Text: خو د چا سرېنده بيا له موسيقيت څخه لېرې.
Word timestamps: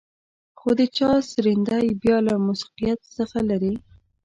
خو 0.59 0.69
د 0.79 0.81
چا 0.97 1.11
سرېنده 1.31 1.77
بيا 2.01 2.17
له 2.27 2.33
موسيقيت 2.45 2.99
څخه 3.17 3.37
لېرې. 3.47 3.73